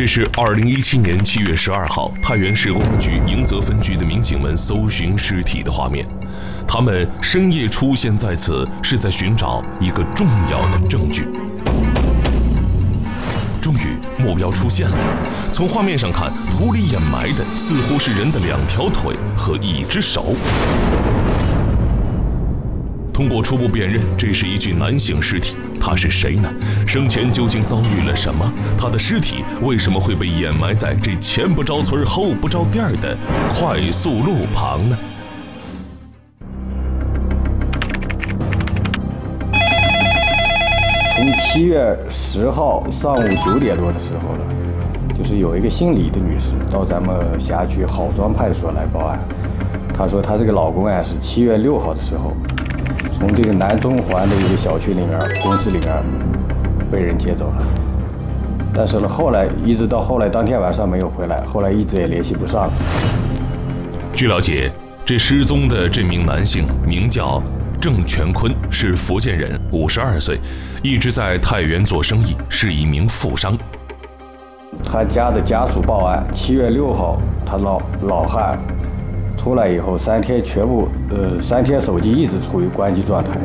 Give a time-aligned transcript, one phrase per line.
[0.00, 6.06] 这是二零一七年七月十二号，太原市公安局迎泽分局的民警们搜寻尸体的画面。
[6.66, 11.28] 他们深夜出现在此，是在寻找一个重要的证据。
[13.60, 14.96] 终于，目标出现了。
[15.52, 20.34] 从画面上看，土里掩埋的似乎是人的两条腿和一只手。
[23.20, 25.54] 通过初步辨认，这是一具男性尸体。
[25.78, 26.48] 他是谁呢？
[26.86, 28.50] 生前究竟遭遇了什么？
[28.78, 33.14] 他的尸体为什么会被掩埋在这前不着村后不着店的
[33.50, 34.96] 快速路旁呢？
[41.14, 49.18] 从七月十号上午九点多的时候了，就是有一个姓李的女士到咱们辖区郝庄派出所来报案，
[49.92, 52.34] 她说她这个老公啊是七月六号的时候。
[53.18, 56.02] 从这个南中环的一个小区里面，公司里面
[56.90, 57.66] 被人接走了，
[58.74, 62.70] 但是呢，后来一直到后来当天晚上没有回来，后来一直也联系不上。
[64.14, 64.70] 据了解，
[65.04, 67.42] 这失踪的这名男性名叫
[67.80, 70.40] 郑全坤，是福建人，五十二岁，
[70.82, 73.56] 一直在太原做生意，是一名富商。
[74.84, 78.58] 他家的家属报案，七月六号，他老老汉。
[79.42, 83.38] 出来以后三天全部呃三天手机一直处于关机状态。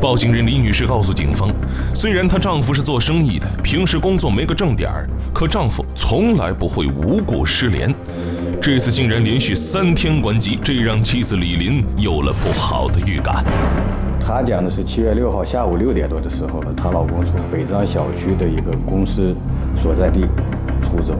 [0.00, 1.48] 报警人李女士告诉警方，
[1.94, 7.94] 虽然她丈夫是做生意的，平时工作没个正点儿，可丈夫从来不会无故失联。
[8.60, 13.44] 这次竟然连续三天关机，这让妻子李林有了不好的预感。
[14.20, 19.32] 她讲的是七月六号下午六点多的时候了，她老公从北张小区的一个公司
[19.80, 20.22] 所在地
[20.82, 21.14] 出走，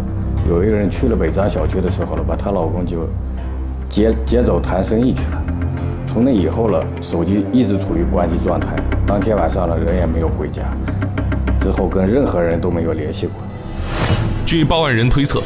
[0.48, 3.08] 有一个人去了北张小区的时候呢，把她老公就。
[3.91, 5.42] 接接走谈生意去了，
[6.06, 8.69] 从那以后了，手机一直处于关机状态。
[9.05, 10.62] 当天晚上了，人也没有回家，
[11.60, 13.34] 之后跟任何人都没有联系过。
[14.46, 15.42] 据报案人推测，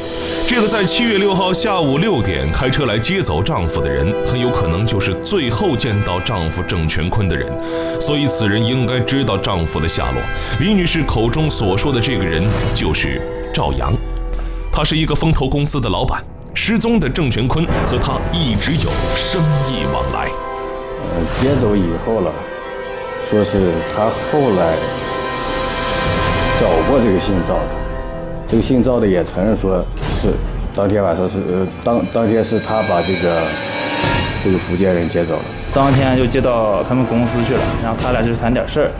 [0.46, 7.50] 这个在七月六号下午六点开车来接走丈夫的人，很有可能就是最后见到丈夫郑全坤的人，
[7.98, 10.20] 所以此人应该知道丈夫的下落。
[10.60, 12.42] 李女士口中所说的这个人
[12.74, 13.20] 就是
[13.54, 13.94] 赵阳，
[14.70, 16.22] 他是一个风投公司的老板。
[16.54, 20.28] 失踪的郑全坤和他一直有生意往来。
[21.02, 22.32] 嗯，接走以后了，
[23.28, 24.76] 说是他后来
[26.60, 27.66] 找过这个姓赵的，
[28.46, 30.32] 这个姓赵的也承认说是
[30.74, 33.42] 当天晚上是呃当当天是他把这个
[34.44, 35.44] 这个福建人接走了。
[35.74, 38.90] 当天就接到他们公司去了，然后他俩就是谈点事儿，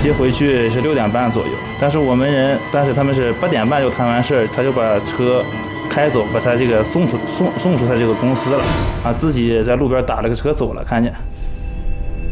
[0.00, 5.44] 接回去是六点半左右，但是我们人，但是他们是八点半就谈完事儿，他就把车。
[5.92, 8.58] 开走，把他这个送出送送出他这个公司了，
[9.04, 11.12] 啊，自己在路边打了个车走了，看见。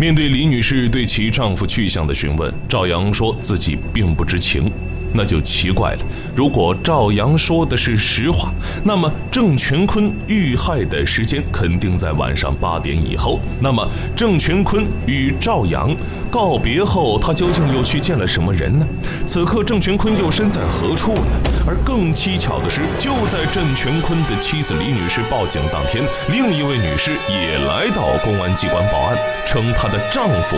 [0.00, 4.72] 面对李女士对其丈夫去向的询问，赵阳说自己并不知情。
[5.12, 5.99] 那就奇怪了。
[6.37, 8.53] 如果赵阳说的是实话，
[8.84, 13.41] 那么郑全坤遇害的时间肯定在晚上八点以后。
[13.60, 13.84] 那么
[14.15, 15.93] 郑全坤与赵阳
[16.31, 18.87] 告别后，他究竟又去见了什么人呢？
[19.27, 21.22] 此刻郑全坤又身在何处呢？
[21.66, 30.56] 而更蹊跷的是，就在郑全坤的妻子李女士报警当天，另一位女士也来到公安机关报案，称她的丈夫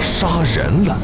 [0.00, 0.96] 杀人了。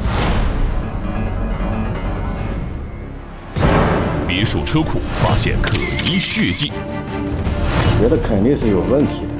[4.27, 5.77] 别墅车库发现可
[6.07, 6.73] 疑血迹，
[8.01, 9.35] 觉得肯定是有问题的，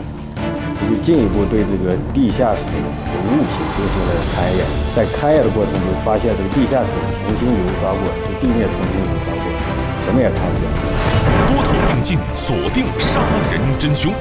[0.89, 2.87] 就进一步对这个地下室的
[3.31, 4.67] 物品进行了勘验。
[4.95, 6.91] 在勘验的过程中，发现这个地下室
[7.27, 9.45] 重新油刷过，这地面重新油刷过，
[10.05, 10.69] 什么也看不见。
[11.49, 13.21] 多头并进，锁定杀
[13.53, 14.13] 人真凶。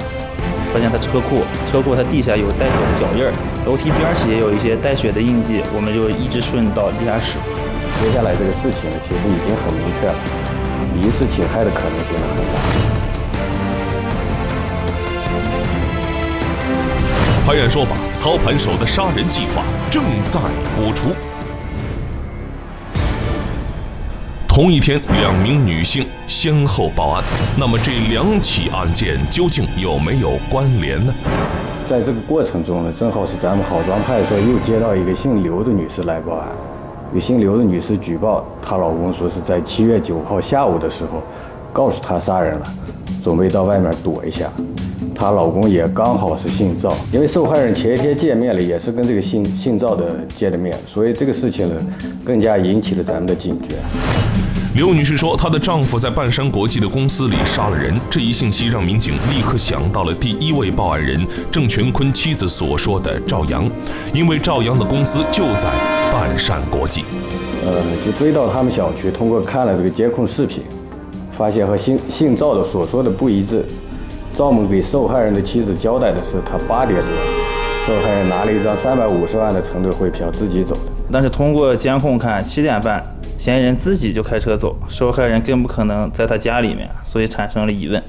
[0.74, 1.42] 发现他车库，
[1.72, 3.34] 车库它地下有带血的脚印儿，
[3.66, 7.38] 楼梯边儿也有一些带血的印记，我们就一直顺到地下室。
[8.02, 10.16] 接下来这个事情呢，其实已经很明确了。
[10.96, 12.60] 疑似侵害的可能性很大。
[17.46, 20.40] 拍案说法，操盘手的杀人计划正在
[20.78, 21.10] 播出。
[24.60, 27.24] 同一天，两名女性先后报案，
[27.58, 31.14] 那么这两起案件究竟有没有关联呢？
[31.88, 36.50] 在这个过程中呢，正好是咱们郝庄派出所又接到一个姓刘的女士来报案。
[37.14, 41.24] 有姓刘的女士举报，她老公说是在七月九号下午的时候，
[41.72, 42.66] 告诉她杀人了，
[43.24, 44.52] 准备到外面躲一下。
[45.20, 51.76] 她老公也刚好是姓赵，因为受害人前一天见面了，也是跟这个姓姓赵的见的面，所以这个事情呢，
[52.24, 53.76] 更加引起了咱们的警觉。
[54.76, 63.70] 刘女士说，她的丈夫在半山国际的公司里杀了人，这一信息让民警立刻想到了第一位报案人郑全坤妻子所说的赵阳，
[64.14, 65.64] 因为赵阳的公司就在
[66.14, 67.04] 半山国际。
[67.66, 70.64] 呃，就追到他们小区，通过看了这个监控视频，
[71.34, 73.66] 发现和姓姓赵的所说的不一致。
[74.40, 77.10] 赵某给受害人的妻子交代的是，他八点多，
[77.86, 80.82] 受害人拿了一张三百五十万的承兑汇票自己走的。
[81.12, 83.04] 但是通过监控看，七点半
[83.38, 88.02] 嫌疑人自己就开车走，受害人更不可能在他家里面，所以产生了疑问。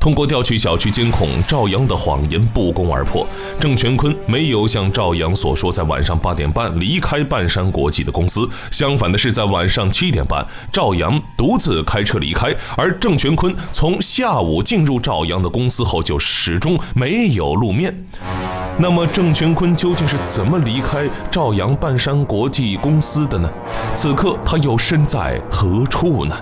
[0.00, 3.26] 通过调取小区监控，赵阳的谎言不攻而破。
[3.60, 10.42] 郑全坤没有像赵阳所说在晚上八点半离开半山国际的公司，相反的是在晚上七点半，
[10.72, 17.94] 赵阳独自开车离开，而郑全坤从下午进入赵阳的公司后就始终没有露面。
[18.78, 23.50] 那么郑全坤究竟是怎么离开赵阳半山国际公司的呢？
[23.94, 26.34] 此刻他又身在何处呢？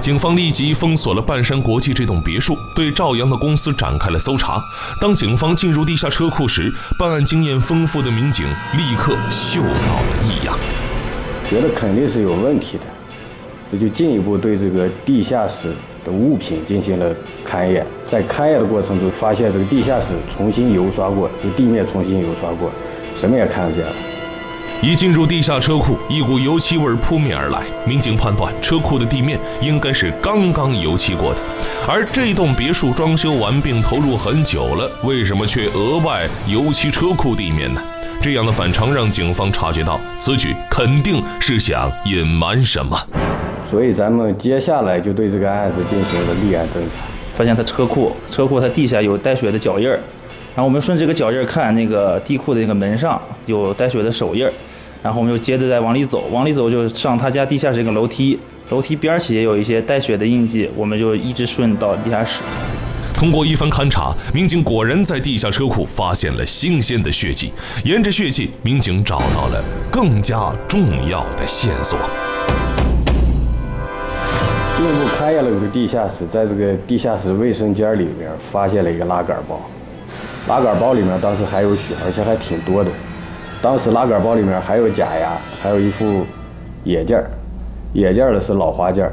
[0.00, 4.62] 警方立即封锁了半山国际这栋别墅，对赵阳的公司展开了搜查。
[5.00, 10.58] 当警方进入地下车库时，办案经验丰富的民警立刻嗅到了异样，
[11.48, 12.84] 觉得肯定是有问题的，
[13.70, 15.74] 这就进一步对这个地下室
[16.04, 17.14] 的物品进行了
[17.46, 17.86] 勘验。
[18.06, 22.70] 在勘验的过程中，发现这个地下室重新油刷过，这地面重新油刷过，
[23.14, 23.92] 什么也看不见了。
[24.82, 27.64] 一进入地下车库，一股油漆味扑面而来。
[27.86, 31.40] 民警判断，车库的地面应该是刚刚油漆过的。
[31.86, 37.82] 而这栋别墅装修完并投入很久了，为什么却额外油漆车库地面呢？
[38.22, 42.98] 这样的反常让警方察觉到，此举肯定是想隐瞒什么。
[43.70, 47.04] 所以咱们接下来就对这个案子进行了立案侦查，
[47.36, 50.00] 发现他车库，车库它地下有带血的脚印儿。
[50.54, 54.50] 然后我们顺这个脚印儿看，那个地库的那个门上有带血的手印儿。
[55.02, 58.38] 然后我们就接着再往里走，往里走就上他家地下室一个楼梯，
[58.68, 62.42] 楼梯边儿起也有一些带血的印记，我们就一直顺到地下室。
[63.14, 67.52] 通过一番勘查，民警果然在地下车库发现了新鲜的血迹，
[67.84, 71.98] 沿着血迹，民警找到了更加重要的线索。
[74.76, 79.60] 进一步勘验了这个地下室，在这个地下室卫生间里面发现了一个拉杆包，
[80.48, 82.90] 拉杆包里面当时还有血，而且还挺多的。
[83.62, 86.24] 当时拉杆包里面还有假牙，还有一副
[86.84, 87.18] 眼镜，
[87.92, 89.06] 眼镜儿的是老花镜。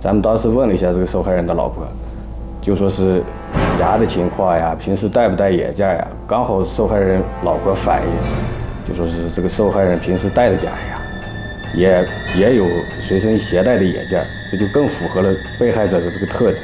[0.00, 1.86] 咱们当时问了一下这个受害人的老婆，
[2.60, 3.22] 就说是
[3.78, 6.08] 牙的情况呀，平时戴不戴眼镜呀？
[6.26, 8.08] 刚好受害人老婆反映，
[8.88, 11.00] 就说是这个受害人平时戴的假牙，
[11.74, 12.66] 也也有
[12.98, 14.18] 随身携带的眼镜，
[14.50, 16.62] 这就更符合了被害者的这个特征。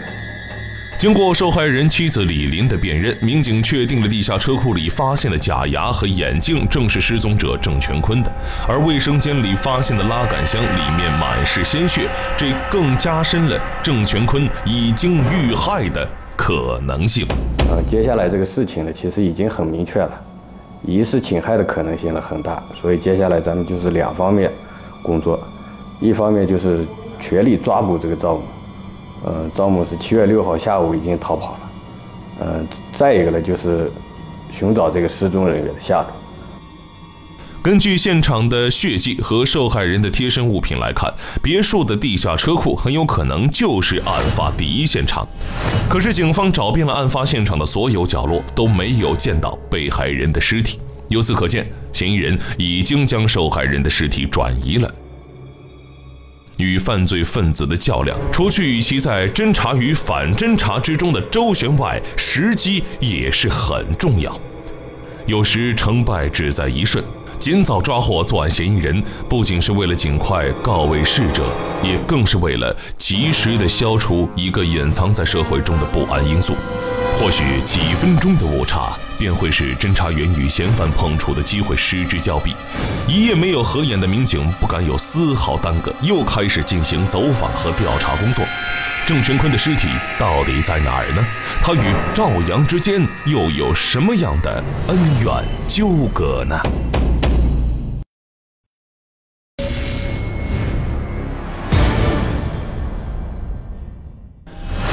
[0.99, 8.33] 经过受害人妻子李林的辨认，民警确定了地下车库里发现的假牙和眼镜正是失踪者郑全坤的，
[8.67, 16.05] 而卫生间里发现的拉杆箱里面满是鲜血，这更加深了郑全坤已经遇害的
[16.37, 17.25] 可能性。
[17.71, 20.11] 呃，接下来这个事情呢，其实已经很明确了，
[20.85, 24.51] 疑似侵害的可能性呢很大，所以接下来咱们就是两方面
[25.01, 25.39] 工作，
[26.01, 26.85] 一方面就是
[27.21, 28.43] 全力抓捕这个赵某。
[29.25, 31.71] 呃，张某是七月六号下午已经逃跑了。
[32.41, 33.91] 嗯，再一个呢，就是
[34.51, 36.09] 寻找这个失踪人员的下落。
[37.61, 41.13] 根据现场的血迹和受害人的贴身物品来看，
[41.43, 45.27] 别墅的地下车库很有可能就是案发第一现场。
[45.91, 50.79] 可是，警方找遍了案发现场的所有角落，都没有见到被害人的尸体。
[51.09, 54.91] 由此可见，嫌疑人已经将受害人的尸体转移了。
[56.59, 64.39] 与犯罪分子的较量，除去与其在侦查与反侦查之中的周旋外，时机也是很重要。
[65.27, 67.05] 有时成败只在一瞬，
[67.39, 71.45] 尽早抓获作案嫌疑人，不仅是为了尽快告慰逝者，
[71.83, 76.55] 也更是为了及时的消除一个隐藏在社会中的不安因素。
[77.17, 82.55] 或许几分钟的误差，便会使侦查员与嫌犯碰触的机会失之交臂。
[83.07, 88.45] 一夜没有合眼的民警不敢有丝毫耽搁，又开始进行走访和调查工作。
[89.07, 91.25] 郑全坤的尸体到底在哪儿呢？
[91.63, 95.33] 他与赵阳之间又有什么样的恩怨
[95.67, 96.61] 纠葛呢？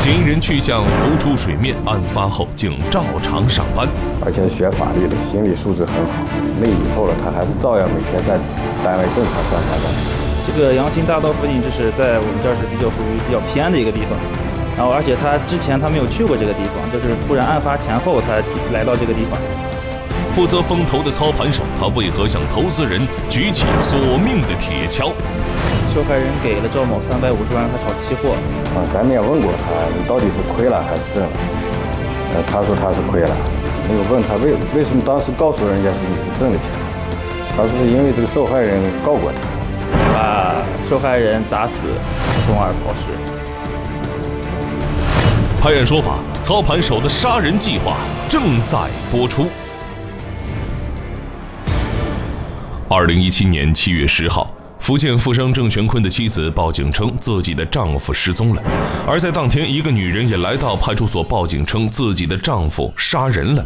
[0.05, 3.89] 嫌疑人去向浮出水面，案发后竟照常上班，
[4.21, 6.21] 而且是学法律的，心理素质很好。
[6.61, 8.37] 那以后了，他还是照样每天在
[8.85, 9.89] 单位正常上下班。
[10.45, 14.13] 这个阳新大道附近，就是在我们这儿是比较属于比较偏的一个地方。
[14.77, 18.37] 然后，而且他之前他没有去过这个地方，就是突然案发前后他
[18.69, 19.41] 来到这个地方。
[20.37, 25.09] 负责风投的操盘手，他为何向投资人举起索命的铁锹？
[25.95, 28.35] 受害人给了赵某三百五十万，他炒期货。
[28.75, 31.29] 啊，咱们也问过他，你到底是亏了还是挣了？
[32.35, 33.33] 呃，他说他是亏了。
[33.87, 36.67] 没有问他为为什么当时告诉人家是你是挣的钱？
[37.55, 39.39] 他说是因为这个受害人告过他，
[40.13, 40.55] 把
[40.89, 41.71] 受害人砸死，
[42.45, 43.15] 从而抛尸。
[45.63, 47.95] 拍案说法，操盘手的杀人计划
[48.27, 49.47] 正在播出。
[52.89, 54.54] 二零一七年七月十号。
[54.85, 58.61] 福建富商郑全坤的妻子报警称自己的丈夫失踪了，
[59.07, 63.65] 而在当天，一个女人也来到派出所报警称自己的丈夫杀人了。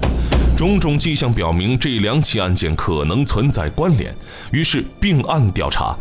[0.56, 4.16] 种种迹象表明这两起案件可能存在关联，
[4.52, 5.94] 于是并案调查。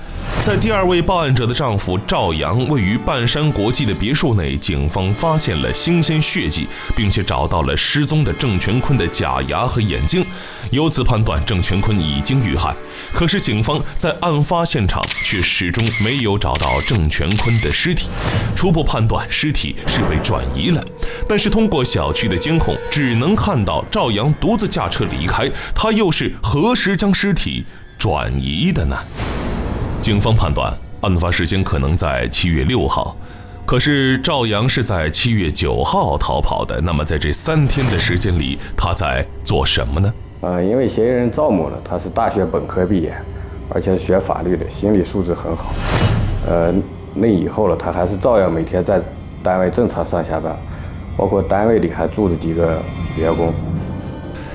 [0.45, 10.25] 在第二位报案者的丈夫赵阳位于半山国际的别墅内，警方发现了新鲜血迹，并且找到了失踪的郑全坤的假牙和眼镜，
[10.71, 12.73] 由此判断郑全坤已经遇害。
[13.13, 15.05] 可是警方在案发现场。
[15.25, 18.09] 却始终没有找到郑全坤的尸体，
[18.55, 20.85] 初步判断尸体是被转移了。
[21.29, 27.65] 但是通过小区的监控，只能看到赵阳独自驾车离开，他又是何时将尸体
[27.99, 28.97] 转移的呢？
[30.01, 33.17] 警方判断，案发时间可能在七月六号。
[33.67, 40.11] 可是赵阳是在七月九号逃跑的，那么在这三天的时间里，他在做什么呢？
[40.41, 43.13] 呃，因为嫌疑人赵某呢，他是大学本科毕业。
[43.71, 45.73] 而且学法律的，心理素质很好。
[46.47, 46.75] 呃，
[47.15, 49.01] 那以后了，他还是照样每天在
[49.43, 50.57] 单位正常上下班，
[51.17, 52.81] 包括单位里还住着几个
[53.17, 53.53] 员工。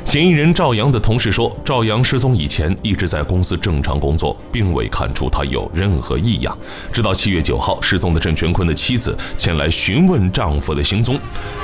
[0.05, 6.55] 嫌疑人赵阳的同事说，赵阳失踪以前一直在公司正常工作，并未看出他有任何异样。
[6.91, 11.17] 直到七月九号，失踪的郑全坤的妻子前来询问丈夫的行踪，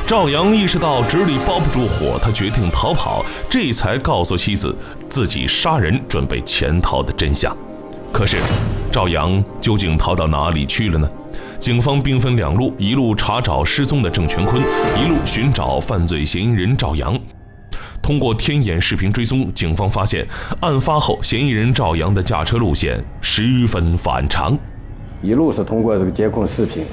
[0.07, 4.75] 赵阳意识到纸里包不住火，他决定逃跑，这才告诉妻子
[5.09, 7.55] 自己杀人准备潜逃的真相。
[8.11, 8.37] 可是，
[8.91, 11.07] 赵阳究竟逃到哪里去了呢？
[11.59, 14.63] 警方兵分两路，一路查找失踪的郑全坤，
[14.97, 17.19] 一路寻找犯罪嫌疑人赵阳。
[18.09, 20.25] 通过天眼视频追踪，警方发现
[20.61, 24.57] 案发后嫌疑人赵阳的驾车路线十分反常。
[25.21, 26.83] 一路是通过这个监控视频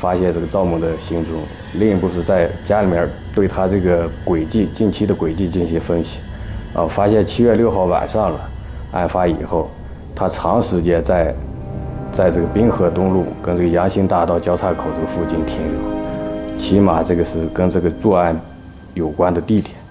[0.00, 1.42] 发现这个赵某的行踪，
[1.74, 6.20] 另一步是在家里面对他这个轨迹近期的轨迹进行分析，
[6.72, 8.40] 啊，发现七月六号晚上了，
[8.92, 9.70] 案发以后，
[10.16, 11.34] 他长时间在
[12.10, 18.34] 在这个滨河东路跟这个阳新大道交叉口这个附近停留，起码这个是跟这个作案
[18.94, 19.81] 有关的地点。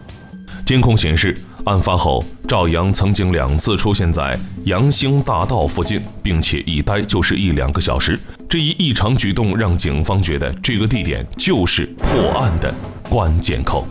[0.72, 1.36] 监控显示，
[1.66, 8.18] 案发后赵阳曾经两次出现在阳兴大道附近，并且一待就是一两个小时。
[8.48, 12.74] 这一异常举动让警方觉得这个地点就是破案的
[13.10, 13.86] 关键口。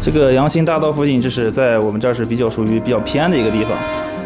[0.00, 3.76] 这个阳兴大道附近，这是在我们这儿是比较属于比较偏的一个地方。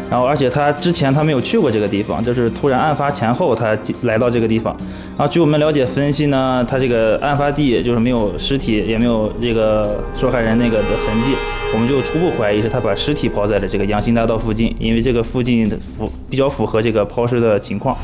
[0.09, 4.75] 然后，而且他之前他没有去过这个地方，就是突然案发前后他来到这个地方。
[5.17, 11.35] 然后，据我们了解分析呢，他这个案发地就是没有尸体，也没有这个受害人那个的痕迹，
[11.73, 17.97] 我们就初步怀疑是他把尸体抛在了这个阳兴大道附近，因为这个附近符比较符合这个抛尸的情况。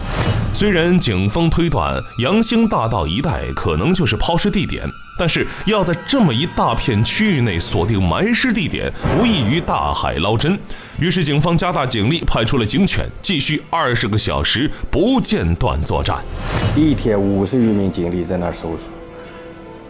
[0.54, 4.84] 虽然警方推断阳兴大道一带可能就是抛尸地点。
[5.18, 10.58] 但是要在这么一大片区域内锁定埋尸地点，无异于大海捞针。
[11.00, 16.18] 于是警方加大警力，派出了警犬，继续二十个小时不间断作战。
[16.76, 18.80] 一天五十余名警力在那儿搜索。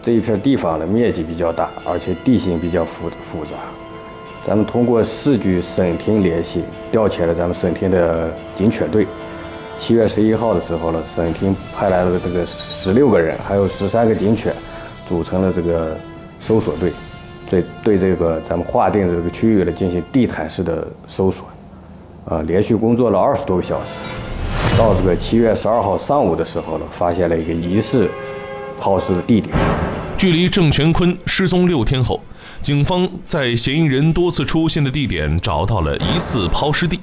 [0.04, 3.52] 这一片地方的面积比较大，而且地形比较复复杂。
[4.46, 6.62] 咱们通过市局省厅联系，
[6.92, 9.08] 调遣了咱们省厅的警犬队。
[9.80, 14.54] 七月十一号的时候呢，省厅派来了这个十六个人，还有十三个警犬。
[15.08, 15.98] 组成了这个
[16.40, 16.92] 搜索队，
[17.50, 21.46] 对对这个咱们划定的这个区域呢进行地毯式的搜索，
[22.26, 23.92] 啊，连续工作了二十多个小时，
[24.78, 28.10] 到这个七月十二号上午的时候呢，发现了一个疑似
[28.80, 29.56] 抛尸的地点。
[30.18, 32.20] 距离郑全坤失踪六天后，
[32.62, 37.00] 警方在嫌疑人多次出现的地点找到了疑似抛尸地。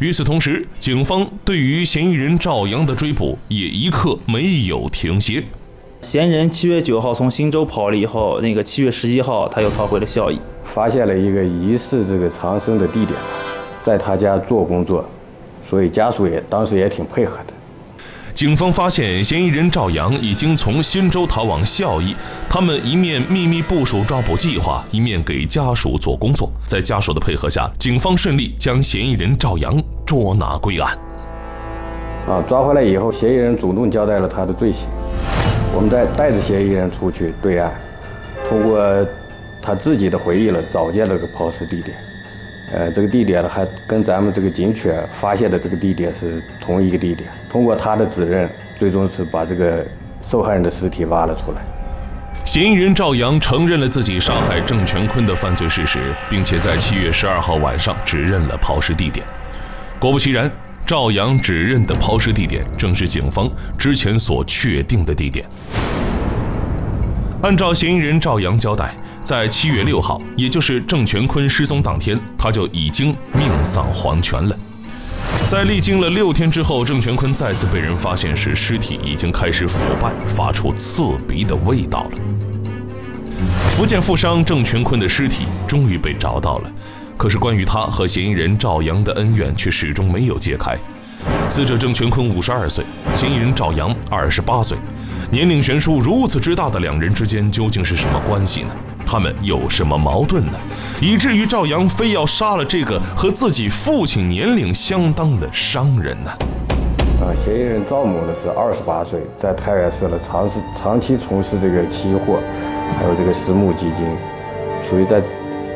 [0.00, 5.42] 与此同时，警方对于嫌疑人赵阳的追捕也一刻没有停歇。
[6.00, 13.18] 嫌疑人七月九号从新州跑了以后，那个七月十一号他又逃回了孝义，发现了一个疑似这个藏身的地点，
[13.82, 15.04] 在他家做工作，
[15.64, 17.52] 所以家属也当时也挺配合的。
[18.32, 22.14] 警方发现嫌疑人赵阳已经从新州逃往孝义，
[22.48, 26.48] 他们一面秘密部署抓捕计划，一面给家属做工作。
[26.64, 29.76] 在家属的配合下，警方顺利将嫌疑人赵阳
[30.06, 30.96] 捉拿归案。
[32.28, 34.86] 啊，抓回来以后，嫌疑人主动交代了他的罪行。
[35.74, 37.70] 我们在带着嫌疑人出去对岸，
[38.48, 39.06] 通过
[39.62, 41.96] 他自己的回忆了，找见了个抛尸地点。
[42.72, 47.30] 呃，这个地点呢，还跟咱们这个警犬发现的这个地点是同一个地点。
[47.50, 48.48] 通过他的指认，
[48.78, 49.86] 最终是把这个
[50.20, 51.62] 受害人的尸体挖了出来。
[52.44, 55.98] 嫌疑人赵阳承认了自己杀害郑全坤的犯罪事实，
[56.28, 59.24] 并且在七月十二号晚上指认了抛尸地点。
[59.98, 60.50] 果不其然。
[60.88, 63.46] 赵阳指认的抛尸地点正是警方
[63.78, 65.44] 之前所确定的地点。
[67.42, 74.56] 按照嫌疑人赵阳交代，在七月六号，也就是郑全坤失踪当天，他就已经命丧黄泉了。
[75.50, 82.10] 在历经了六天之后，郑全坤再次被人发现时，尸体已经开始腐败，发出刺鼻的味道了。
[83.76, 86.72] 福建富商郑全坤的尸体终于被找到了，
[87.18, 90.78] 可是关于他和嫌疑人赵阳的恩怨却始终没有揭开。
[91.50, 94.78] 死者郑全坤五十二岁，嫌疑人赵阳二十八岁，
[95.28, 98.70] 年龄悬殊如此之大的两人之间究竟是什么关系呢？
[99.04, 100.52] 他们有什么矛盾呢？
[101.00, 106.30] 以至于赵阳非要杀了这个和自己父亲年龄相当的商人呢？
[107.20, 112.38] 啊，嫌疑人赵某呢是二十八岁，在太原市呢长时长期从事这个期货，
[112.96, 114.06] 还有这个私募基金，
[114.88, 115.20] 属于在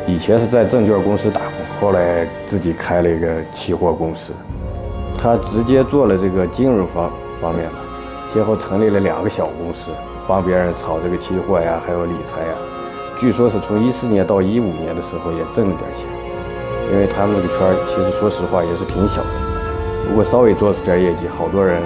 [0.06, 4.32] 以前是在证券公司打工，后来自己开了一个期货公司。
[5.16, 7.74] 他直接做了这个金融方方面的，
[8.32, 9.92] 先后成立了两个小公司，
[10.26, 12.54] 帮别人炒这个期货呀，还有理财呀。
[13.20, 16.08] 据说是从一四年到一五年的时候也挣了点钱，
[16.92, 19.28] 因为他们这个圈其实说实话也是挺小的，
[20.08, 21.80] 如果稍微做出点业绩，好多人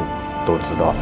[0.47, 0.95] 都知道。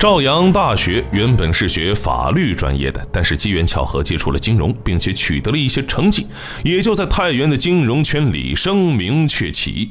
[0.00, 6.26] 赵阳大学原本是学法律专业的，但是机缘巧合接触了金融，并且取得了一些成绩，
[6.64, 9.90] 也就在太原的金融圈里声名鹊起。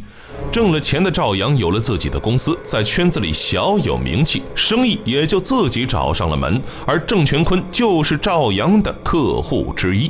[0.52, 6.60] 挣了钱的赵阳有了自己的公司，在圈子里小有名气，生意也就自己找上了门。
[6.88, 10.10] 而郑全坤就是赵阳的客户之一。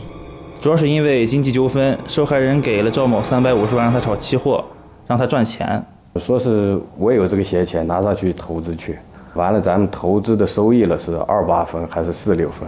[0.62, 4.64] 主要是因为经济纠纷，受害人给了赵某三百五十万让他炒期货，
[5.06, 5.86] 让他赚钱。
[6.16, 8.98] 说是我有这个闲钱，拿上去投资去。
[9.36, 12.68] 完了，咱们投资的收益了是二八分还是四六分？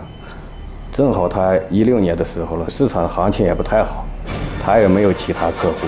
[0.93, 4.05] 正好他一六年的时候了，市场行情也不太好，
[4.63, 5.87] 他也没有其他客户。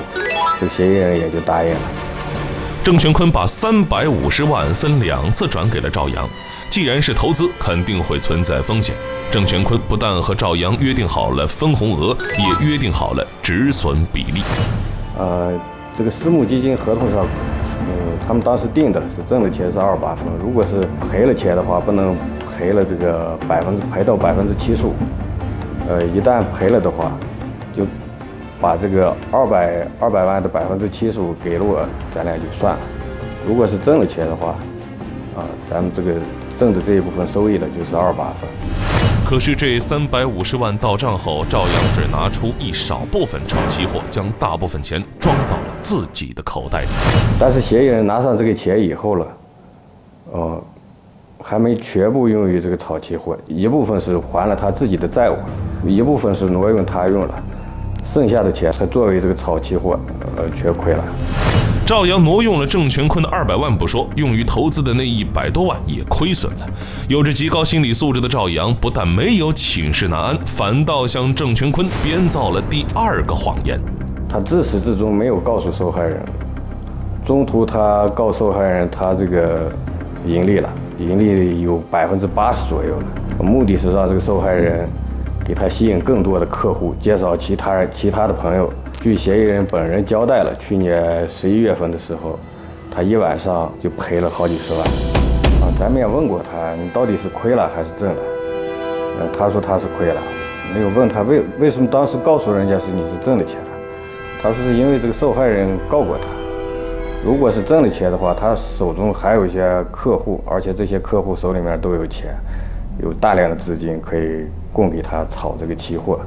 [0.60, 1.80] 这嫌疑人也就答应了。
[2.84, 6.28] 郑全坤把三百五十万分两次转给了赵阳。
[6.70, 8.96] 既然是投资，肯定会存在风险。
[9.30, 14.42] 郑全坤不但和赵阳约定好了分红额，也约定好了止损比例。
[15.20, 15.54] 呃，
[15.94, 17.28] 这个私募基金合同上，
[17.88, 22.16] 嗯，他们当时定的是挣的钱是二八分，如果是赔了钱的话，不能
[22.48, 24.94] 赔了这个百分之赔到百分之七十五。
[25.88, 27.12] 呃，一旦赔了的话，
[27.74, 27.86] 就。
[28.62, 32.80] 把这个二百二百万的百分之七十五给了我，咱俩就算了。
[33.46, 34.56] 如果是挣了钱的话，
[35.36, 36.14] 啊，咱们这个
[36.56, 39.03] 挣的这一部分收益呢就是二八分。
[39.34, 46.88] 可是这三百五十万到账后，赵阳只拿出一少部分炒期货，将大部分钱装到了自己的口袋里。
[47.40, 49.28] 但是嫌疑人拿上这个钱以后了，
[50.32, 50.64] 呃，
[51.40, 55.38] 还没全部用于这个炒期货，一部分是还了他自己的债务，
[55.84, 57.43] 一部分是挪用他用了。
[58.06, 60.00] 剩下的钱还作为这个炒期货，
[60.38, 61.04] 呃，全亏了。
[61.86, 66.68] 赵阳挪用了郑全坤的二百万不说，用于投资的那一百多万也亏损了。
[67.10, 73.80] 有着极高心理素质的赵阳，不但没有寝食难安，反倒向郑全坤编造了第二个谎言。
[74.30, 76.24] 他自始至终没有告诉受害人，
[77.26, 79.72] 中途他告受害人他这个
[80.26, 84.88] 盈利了，盈利有百分之八十左右了，目的是让这个受害人。
[85.46, 88.72] 给他吸引更多的客户，介绍其他人、其他的朋友。
[89.02, 92.40] 据嫌疑人本人交代了，去年十一月份的时候，
[92.90, 94.82] 他一晚上就赔了好几十万。
[95.62, 98.16] 啊，咱们也问过他，你到底是亏了还是挣了？
[99.20, 100.22] 呃，他说他是亏了。
[100.74, 103.68] 没有问他为为什么当时告诉人家是你是挣了钱了？
[104.42, 106.24] 他说是因为这个受害人告过他。
[107.26, 112.34] 如果是挣了钱的话，他手中还有一些客户，而且这些客户手里面都有钱。
[113.02, 116.20] 有大量的资金可以供给他炒这个期货，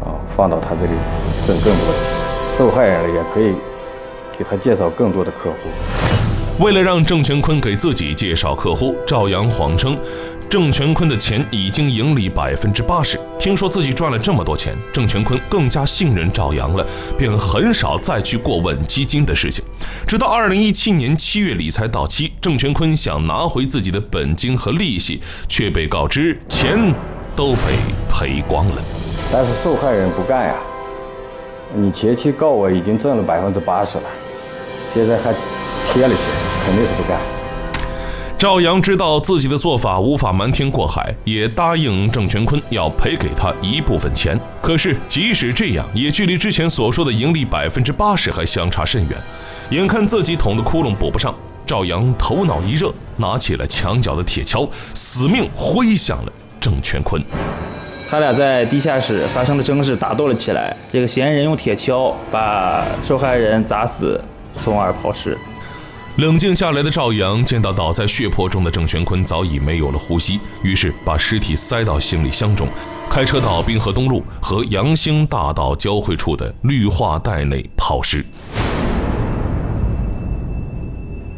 [0.00, 0.92] 啊，放到他这里
[1.46, 2.58] 挣更多的钱。
[2.58, 3.54] 受害人也可以
[4.36, 6.19] 给他介绍更多的客户。
[6.60, 9.98] 为了让郑全坤给自己介绍客户，赵阳谎称。
[10.50, 16.84] 郑全坤的钱已经盈利百分之八十，听说自己赚了这么多钱，郑全坤更加信任赵阳了，
[17.16, 19.64] 便很少再去过问基金的事情。
[20.06, 25.18] 直到二零一七年七月理财到期，郑全坤想拿回自己的本金和利息，
[25.48, 26.76] 却被告知钱
[27.34, 27.78] 都被
[28.10, 28.82] 赔光了。
[29.32, 30.56] 但是受害人不干呀，
[31.74, 34.04] 你前期告我已经挣了百分之八十了，
[34.92, 35.32] 现在还
[35.92, 36.24] 贴了钱，
[36.64, 37.20] 肯定是不干。
[38.38, 44.38] 赵阳知道自己的做法无法瞒天过海，也答应郑全坤要赔给他一部分钱。
[44.62, 49.18] 可是即使这样，也距离之前所说的盈利百分之八十还相差甚远。
[49.68, 51.34] 眼看自己捅的窟窿补不上，
[51.66, 57.22] 赵阳头脑一热，拿起了墙角的铁锹，死命挥向了郑全坤。
[58.08, 60.74] 他俩在地下室发生了争执，打斗了起来。
[60.90, 64.18] 这个嫌疑人用铁锹把受害人砸死，
[64.64, 65.36] 从而抛尸。
[66.16, 72.68] 冷静下来的赵阳见到倒在血泊中的郑玄坤早已没有了呼吸，于是把尸体塞到行李箱中，
[73.08, 78.24] 开车到滨河东路和阳兴大道交汇处的绿化带内抛尸。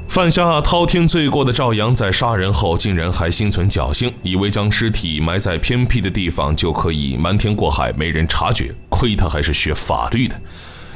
[0.08, 8.74] 犯下滔天罪过的赵阳，在杀人后竟然还心存侥幸，以为将尸体埋在偏僻的地方就可以瞒天过海，没人察觉。
[8.88, 10.34] 亏他还是学法律的，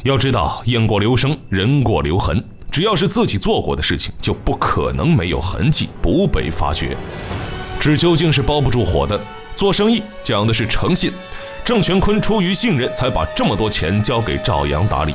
[0.02, 2.44] 要知道雁过留声，人过留痕，
[2.76, 6.94] 只要是自己做过的事情，就不可能没有痕迹，不被发觉。
[7.80, 9.18] 纸究竟是包不住火的，
[9.56, 11.10] 做生意讲的是诚信。
[11.64, 15.14] 郑全坤出于信任，才把这么多钱交给赵阳打理，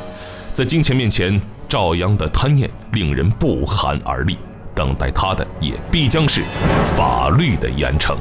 [0.55, 1.39] 在金钱面前。
[1.69, 4.35] 赵阳的贪念令人不寒而栗，
[4.73, 6.43] 等待他的也必将是
[6.97, 8.17] 法律的严惩。